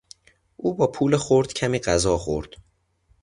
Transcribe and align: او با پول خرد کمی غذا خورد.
او 0.57 0.73
با 0.73 0.87
پول 0.87 1.17
خرد 1.17 1.53
کمی 1.53 1.79
غذا 1.79 2.17
خورد. 2.17 2.49